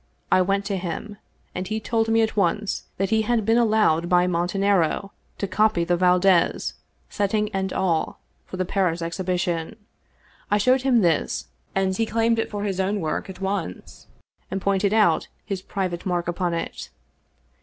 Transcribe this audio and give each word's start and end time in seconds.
I 0.31 0.41
went 0.41 0.65
to 0.65 0.77
him, 0.77 1.17
and 1.53 1.67
he 1.67 1.79
told 1.79 2.09
me 2.09 2.23
at 2.23 2.35
once 2.35 2.85
that 2.97 3.11
he 3.11 3.21
had 3.21 3.45
been 3.45 3.59
allowed 3.59 4.09
by 4.09 4.25
Montanaro 4.25 5.11
to 5.37 5.47
copy 5.47 5.83
the 5.83 5.95
Valdez— 5.95 6.73
setting 7.09 7.51
and 7.53 7.71
all— 7.71 8.19
for 8.47 8.57
the 8.57 8.65
Paris 8.65 9.03
Exhibition. 9.03 9.75
I 10.49 10.57
showed 10.57 10.81
him 10.81 11.01
this, 11.01 11.49
and 11.75 11.95
he 11.95 12.07
claimed 12.07 12.39
it 12.39 12.49
for 12.49 12.63
his 12.63 12.79
own 12.79 12.99
work 12.99 13.29
at 13.29 13.41
once, 13.41 14.07
and 14.49 14.59
pointed 14.59 14.91
out 14.91 15.27
his 15.45 15.61
private 15.61 16.03
mark 16.03 16.27
upon 16.27 16.55
it. 16.55 16.89